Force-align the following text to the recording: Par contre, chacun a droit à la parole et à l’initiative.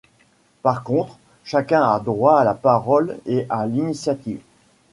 Par 0.63 0.81
contre, 0.81 1.19
chacun 1.43 1.83
a 1.83 1.99
droit 1.99 2.39
à 2.39 2.43
la 2.43 2.55
parole 2.55 3.19
et 3.27 3.45
à 3.51 3.67
l’initiative. 3.67 4.41